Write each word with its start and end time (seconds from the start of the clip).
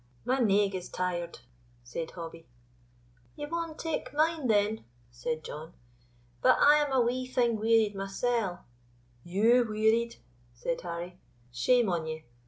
"My 0.25 0.39
naig 0.39 0.73
is 0.73 0.89
tired," 0.89 1.41
said 1.83 2.09
Hobbie. 2.13 2.47
"Ye 3.35 3.45
may 3.45 3.75
take 3.77 4.11
mine, 4.15 4.47
then," 4.47 4.83
said 5.11 5.43
John. 5.43 5.73
"But 6.41 6.57
I 6.59 6.77
am 6.77 6.91
a 6.91 6.99
wee 6.99 7.27
thing 7.27 7.55
wearied 7.59 7.93
mysell." 7.93 8.65
"You 9.23 9.63
wearied?" 9.69 10.15
said 10.55 10.81
Harry; 10.81 11.19
"shame 11.51 11.87
on 11.87 12.07
ye! 12.07 12.25